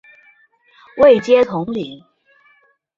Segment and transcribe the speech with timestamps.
[0.97, 2.03] 位阶统领。